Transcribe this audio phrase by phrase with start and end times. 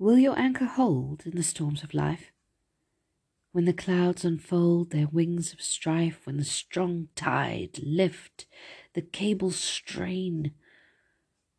[0.00, 2.30] Will your anchor hold in the storms of life?
[3.50, 8.46] When the clouds unfold their wings of strife, when the strong tide lift,
[8.94, 10.52] the cables strain,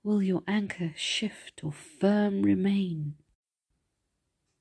[0.04, 3.16] will your anchor shift or firm remain?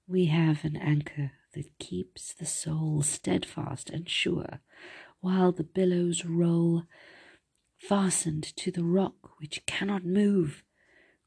[0.09, 4.59] We have an anchor that keeps the soul steadfast and sure,
[5.21, 6.83] while the billows roll,
[7.79, 10.65] fastened to the rock which cannot move,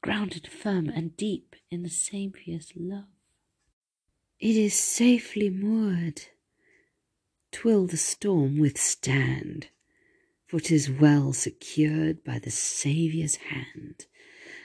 [0.02, 3.06] grounded firm and deep in the fierce love.
[4.40, 6.22] It is safely moored,
[7.52, 9.68] twill the storm withstand,
[10.44, 14.06] for 'tis well secured by the Saviour's hand,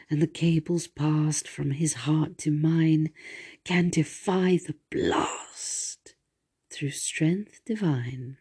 [0.09, 3.12] and the cables passed from his heart to mine
[3.63, 6.15] can defy the blast
[6.71, 8.38] through strength divine.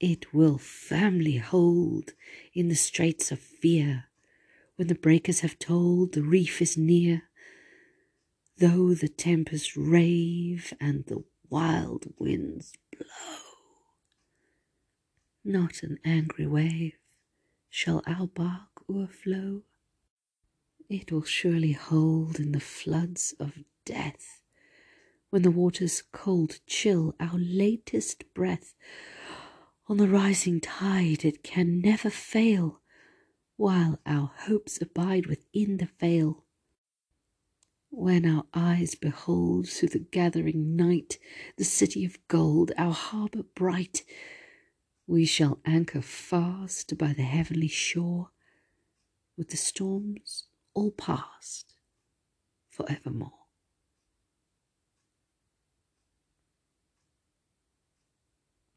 [0.00, 2.14] It will firmly hold
[2.52, 4.06] in the straits of fear
[4.76, 7.22] when the breakers have told the reef is near
[8.58, 13.06] though the tempest rave and the wild winds blow.
[15.44, 16.92] Not an angry wave
[17.68, 19.62] shall our bark o'erflow.
[20.88, 24.42] It will surely hold in the floods of death,
[25.30, 28.74] when the waters cold chill our latest breath.
[29.88, 32.81] On the rising tide it can never fail,
[33.56, 36.44] while our hopes abide within the veil.
[37.90, 41.18] When our eyes behold through the gathering night
[41.56, 44.02] the city of gold, our harbour bright,
[45.06, 48.30] we shall anchor fast by the heavenly shore,
[49.36, 51.74] with the storms all past
[52.70, 53.41] for evermore.